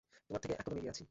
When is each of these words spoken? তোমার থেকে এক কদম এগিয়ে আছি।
তোমার 0.27 0.41
থেকে 0.43 0.53
এক 0.57 0.63
কদম 0.65 0.77
এগিয়ে 0.79 0.91
আছি। 0.93 0.99